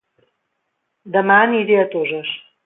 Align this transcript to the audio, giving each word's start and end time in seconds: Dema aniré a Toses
Dema 1.17 1.37
aniré 1.43 1.79
a 1.83 1.85
Toses 1.93 2.35